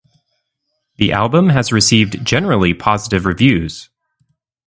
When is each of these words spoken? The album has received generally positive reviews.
The 0.95 1.11
album 1.11 1.49
has 1.49 1.71
received 1.71 2.25
generally 2.25 2.73
positive 2.73 3.23
reviews. 3.23 3.91